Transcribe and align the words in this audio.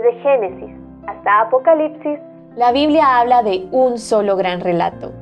Desde 0.00 0.18
Génesis 0.22 0.76
hasta 1.06 1.40
Apocalipsis, 1.42 2.18
la 2.56 2.72
Biblia 2.72 3.18
habla 3.18 3.42
de 3.42 3.68
un 3.70 3.98
solo 3.98 4.34
gran 4.36 4.60
relato. 4.60 5.12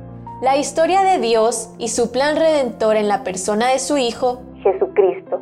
La 0.41 0.55
historia 0.55 1.01
de 1.01 1.19
Dios 1.19 1.73
y 1.77 1.89
su 1.89 2.11
plan 2.13 2.37
redentor 2.37 2.95
en 2.95 3.09
la 3.09 3.23
persona 3.25 3.67
de 3.67 3.79
su 3.79 3.97
Hijo, 3.97 4.41
Jesucristo. 4.63 5.41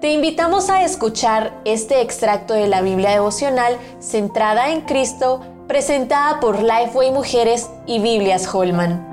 Te 0.00 0.12
invitamos 0.12 0.68
a 0.68 0.82
escuchar 0.82 1.52
este 1.64 2.00
extracto 2.00 2.54
de 2.54 2.66
la 2.66 2.82
Biblia 2.82 3.10
devocional 3.10 3.76
centrada 4.00 4.72
en 4.72 4.80
Cristo, 4.80 5.40
presentada 5.68 6.40
por 6.40 6.60
Lifeway 6.60 7.12
Mujeres 7.12 7.70
y 7.86 8.00
Biblias 8.00 8.52
Holman. 8.52 9.06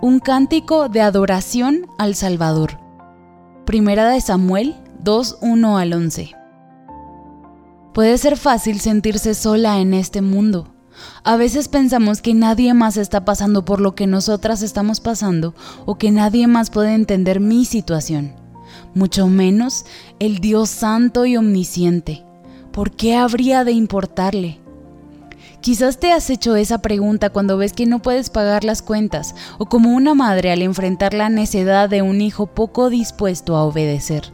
Un 0.00 0.20
cántico 0.20 0.88
de 0.88 1.02
adoración 1.02 1.86
al 1.98 2.14
Salvador. 2.14 2.78
Primera 3.66 4.08
de 4.08 4.22
Samuel 4.22 4.74
2, 5.00 5.40
1 5.42 5.76
al 5.76 5.92
11. 5.92 6.41
Puede 7.92 8.16
ser 8.16 8.38
fácil 8.38 8.80
sentirse 8.80 9.34
sola 9.34 9.78
en 9.78 9.92
este 9.92 10.22
mundo. 10.22 10.68
A 11.24 11.36
veces 11.36 11.68
pensamos 11.68 12.22
que 12.22 12.32
nadie 12.32 12.72
más 12.72 12.96
está 12.96 13.26
pasando 13.26 13.66
por 13.66 13.82
lo 13.82 13.94
que 13.94 14.06
nosotras 14.06 14.62
estamos 14.62 15.00
pasando 15.00 15.54
o 15.84 15.96
que 15.96 16.10
nadie 16.10 16.46
más 16.46 16.70
puede 16.70 16.94
entender 16.94 17.38
mi 17.38 17.66
situación, 17.66 18.34
mucho 18.94 19.26
menos 19.26 19.84
el 20.20 20.38
Dios 20.38 20.70
santo 20.70 21.26
y 21.26 21.36
omnisciente. 21.36 22.24
¿Por 22.72 22.92
qué 22.92 23.14
habría 23.14 23.62
de 23.64 23.72
importarle? 23.72 24.60
Quizás 25.60 26.00
te 26.00 26.12
has 26.12 26.30
hecho 26.30 26.56
esa 26.56 26.78
pregunta 26.78 27.28
cuando 27.28 27.58
ves 27.58 27.74
que 27.74 27.84
no 27.84 28.00
puedes 28.00 28.30
pagar 28.30 28.64
las 28.64 28.80
cuentas 28.80 29.34
o 29.58 29.66
como 29.66 29.94
una 29.94 30.14
madre 30.14 30.50
al 30.50 30.62
enfrentar 30.62 31.12
la 31.12 31.28
necedad 31.28 31.90
de 31.90 32.00
un 32.00 32.22
hijo 32.22 32.46
poco 32.46 32.88
dispuesto 32.88 33.54
a 33.54 33.64
obedecer. 33.64 34.32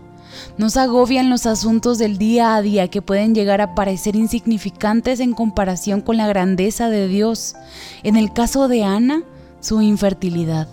Nos 0.56 0.76
agobian 0.76 1.30
los 1.30 1.46
asuntos 1.46 1.98
del 1.98 2.18
día 2.18 2.54
a 2.54 2.62
día 2.62 2.88
que 2.88 3.02
pueden 3.02 3.34
llegar 3.34 3.60
a 3.60 3.74
parecer 3.74 4.16
insignificantes 4.16 5.20
en 5.20 5.32
comparación 5.32 6.00
con 6.00 6.16
la 6.16 6.26
grandeza 6.26 6.90
de 6.90 7.08
Dios. 7.08 7.54
En 8.02 8.16
el 8.16 8.32
caso 8.32 8.68
de 8.68 8.84
Ana, 8.84 9.22
su 9.60 9.80
infertilidad. 9.82 10.68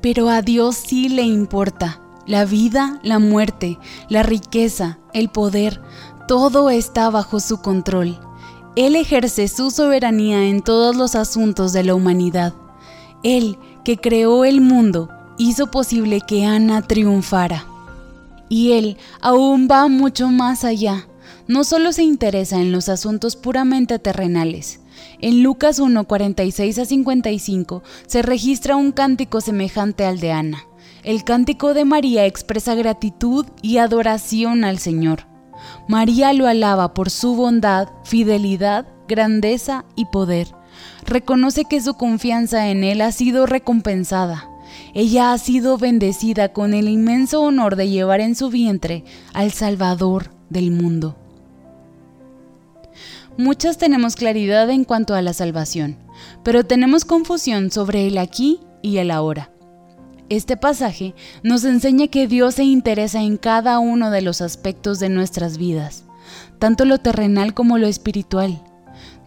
Pero 0.00 0.28
a 0.28 0.42
Dios 0.42 0.76
sí 0.76 1.08
le 1.08 1.22
importa. 1.22 2.00
La 2.26 2.44
vida, 2.44 3.00
la 3.02 3.18
muerte, 3.18 3.78
la 4.08 4.22
riqueza, 4.22 4.98
el 5.12 5.28
poder, 5.28 5.80
todo 6.26 6.70
está 6.70 7.10
bajo 7.10 7.38
su 7.38 7.60
control. 7.60 8.18
Él 8.76 8.96
ejerce 8.96 9.46
su 9.46 9.70
soberanía 9.70 10.46
en 10.46 10.62
todos 10.62 10.96
los 10.96 11.14
asuntos 11.14 11.72
de 11.72 11.84
la 11.84 11.94
humanidad. 11.94 12.54
Él, 13.22 13.58
que 13.84 13.98
creó 13.98 14.44
el 14.44 14.60
mundo, 14.60 15.10
hizo 15.38 15.70
posible 15.70 16.20
que 16.26 16.44
Ana 16.44 16.82
triunfara. 16.82 17.66
Y 18.54 18.70
Él 18.74 18.98
aún 19.20 19.66
va 19.68 19.88
mucho 19.88 20.28
más 20.28 20.62
allá. 20.62 21.08
No 21.48 21.64
solo 21.64 21.90
se 21.90 22.04
interesa 22.04 22.60
en 22.60 22.70
los 22.70 22.88
asuntos 22.88 23.34
puramente 23.34 23.98
terrenales. 23.98 24.78
En 25.20 25.42
Lucas 25.42 25.80
1, 25.80 26.04
46 26.04 26.78
a 26.78 26.84
55 26.84 27.82
se 28.06 28.22
registra 28.22 28.76
un 28.76 28.92
cántico 28.92 29.40
semejante 29.40 30.04
al 30.04 30.20
de 30.20 30.30
Ana. 30.30 30.68
El 31.02 31.24
cántico 31.24 31.74
de 31.74 31.84
María 31.84 32.26
expresa 32.26 32.76
gratitud 32.76 33.44
y 33.60 33.78
adoración 33.78 34.62
al 34.62 34.78
Señor. 34.78 35.26
María 35.88 36.32
lo 36.32 36.46
alaba 36.46 36.94
por 36.94 37.10
su 37.10 37.34
bondad, 37.34 37.88
fidelidad, 38.04 38.86
grandeza 39.08 39.84
y 39.96 40.04
poder. 40.04 40.46
Reconoce 41.04 41.64
que 41.64 41.80
su 41.80 41.94
confianza 41.94 42.68
en 42.68 42.84
Él 42.84 43.00
ha 43.00 43.10
sido 43.10 43.46
recompensada. 43.46 44.48
Ella 44.94 45.32
ha 45.32 45.38
sido 45.38 45.78
bendecida 45.78 46.52
con 46.52 46.74
el 46.74 46.88
inmenso 46.88 47.40
honor 47.42 47.76
de 47.76 47.88
llevar 47.88 48.20
en 48.20 48.34
su 48.34 48.50
vientre 48.50 49.04
al 49.32 49.52
Salvador 49.52 50.30
del 50.50 50.70
mundo. 50.70 51.16
Muchas 53.36 53.78
tenemos 53.78 54.14
claridad 54.14 54.70
en 54.70 54.84
cuanto 54.84 55.14
a 55.14 55.22
la 55.22 55.32
salvación, 55.32 55.96
pero 56.44 56.64
tenemos 56.64 57.04
confusión 57.04 57.72
sobre 57.72 58.06
el 58.06 58.18
aquí 58.18 58.60
y 58.80 58.98
el 58.98 59.10
ahora. 59.10 59.50
Este 60.28 60.56
pasaje 60.56 61.14
nos 61.42 61.64
enseña 61.64 62.06
que 62.06 62.28
Dios 62.28 62.54
se 62.54 62.64
interesa 62.64 63.22
en 63.22 63.36
cada 63.36 63.78
uno 63.80 64.10
de 64.10 64.22
los 64.22 64.40
aspectos 64.40 65.00
de 65.00 65.08
nuestras 65.08 65.58
vidas, 65.58 66.04
tanto 66.58 66.84
lo 66.84 66.98
terrenal 66.98 67.54
como 67.54 67.76
lo 67.76 67.88
espiritual. 67.88 68.62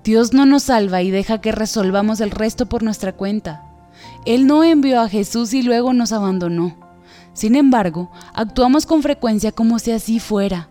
Dios 0.03 0.33
no 0.33 0.45
nos 0.45 0.63
salva 0.63 1.01
y 1.01 1.11
deja 1.11 1.41
que 1.41 1.51
resolvamos 1.51 2.21
el 2.21 2.31
resto 2.31 2.67
por 2.67 2.81
nuestra 2.81 3.11
cuenta. 3.11 3.66
Él 4.25 4.47
no 4.47 4.63
envió 4.63 5.01
a 5.01 5.09
Jesús 5.09 5.53
y 5.53 5.61
luego 5.61 5.93
nos 5.93 6.11
abandonó. 6.11 6.75
Sin 7.33 7.55
embargo, 7.55 8.11
actuamos 8.33 8.85
con 8.85 9.03
frecuencia 9.03 9.51
como 9.51 9.79
si 9.79 9.91
así 9.91 10.19
fuera, 10.19 10.69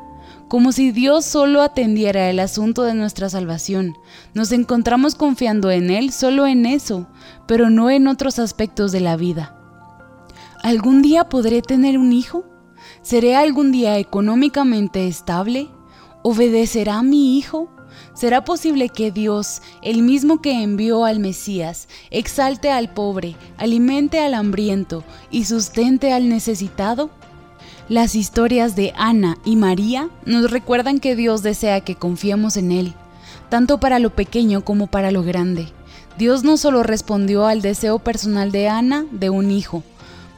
como 0.48 0.72
si 0.72 0.92
Dios 0.92 1.24
solo 1.24 1.62
atendiera 1.62 2.28
el 2.28 2.40
asunto 2.40 2.82
de 2.82 2.94
nuestra 2.94 3.28
salvación. 3.30 3.94
Nos 4.34 4.52
encontramos 4.52 5.14
confiando 5.14 5.70
en 5.70 5.90
Él 5.90 6.12
solo 6.12 6.46
en 6.46 6.66
eso, 6.66 7.06
pero 7.46 7.70
no 7.70 7.90
en 7.90 8.08
otros 8.08 8.38
aspectos 8.38 8.92
de 8.92 9.00
la 9.00 9.16
vida. 9.16 9.56
¿Algún 10.62 11.02
día 11.02 11.28
podré 11.28 11.62
tener 11.62 11.98
un 11.98 12.12
hijo? 12.12 12.44
¿Seré 13.02 13.36
algún 13.36 13.70
día 13.70 13.98
económicamente 13.98 15.06
estable? 15.06 15.68
¿Obedecerá 16.22 17.02
mi 17.02 17.38
hijo? 17.38 17.70
¿Será 18.14 18.44
posible 18.44 18.88
que 18.88 19.10
Dios, 19.10 19.62
el 19.82 20.02
mismo 20.02 20.40
que 20.40 20.62
envió 20.62 21.04
al 21.04 21.20
Mesías, 21.20 21.88
exalte 22.10 22.70
al 22.70 22.92
pobre, 22.92 23.36
alimente 23.58 24.20
al 24.20 24.34
hambriento 24.34 25.04
y 25.30 25.44
sustente 25.44 26.12
al 26.12 26.28
necesitado? 26.28 27.10
Las 27.88 28.14
historias 28.14 28.74
de 28.74 28.92
Ana 28.96 29.38
y 29.44 29.56
María 29.56 30.08
nos 30.24 30.50
recuerdan 30.50 30.98
que 30.98 31.14
Dios 31.14 31.42
desea 31.42 31.80
que 31.80 31.94
confiemos 31.94 32.56
en 32.56 32.72
Él, 32.72 32.94
tanto 33.48 33.78
para 33.78 33.98
lo 33.98 34.10
pequeño 34.10 34.64
como 34.64 34.86
para 34.86 35.10
lo 35.10 35.22
grande. 35.22 35.68
Dios 36.18 36.42
no 36.42 36.56
solo 36.56 36.82
respondió 36.82 37.46
al 37.46 37.62
deseo 37.62 37.98
personal 37.98 38.50
de 38.50 38.68
Ana 38.68 39.04
de 39.12 39.30
un 39.30 39.50
hijo, 39.50 39.82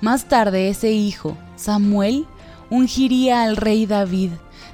más 0.00 0.26
tarde 0.26 0.68
ese 0.68 0.92
hijo, 0.92 1.36
Samuel, 1.56 2.26
ungiría 2.70 3.42
al 3.42 3.56
rey 3.56 3.84
David, 3.86 4.30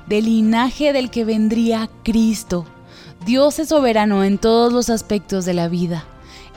del 0.06 0.26
linaje 0.26 0.92
del 0.92 1.10
que 1.10 1.24
vendría 1.24 1.88
Cristo, 2.02 2.66
Dios 3.24 3.58
es 3.58 3.68
soberano 3.68 4.24
en 4.24 4.38
todos 4.38 4.72
los 4.72 4.90
aspectos 4.90 5.44
de 5.44 5.54
la 5.54 5.68
vida. 5.68 6.04